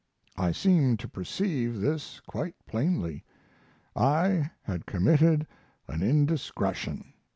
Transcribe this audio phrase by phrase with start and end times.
[0.35, 3.23] I seemed to perceive this quite plainly.
[3.95, 5.45] I had committed
[5.87, 7.13] an indiscretion.